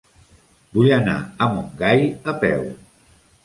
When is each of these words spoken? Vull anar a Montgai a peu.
Vull 0.77 0.89
anar 0.95 1.15
a 1.47 1.51
Montgai 1.53 2.03
a 2.35 2.39
peu. 2.47 2.69